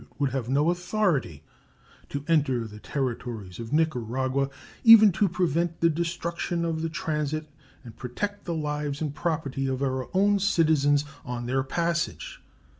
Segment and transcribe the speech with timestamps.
[0.01, 1.43] It would have no authority
[2.09, 4.49] to enter the territories of Nicaragua
[4.83, 7.47] even to prevent the destruction of the transit
[7.83, 12.41] and protect the lives and property of our own citizens on their passage.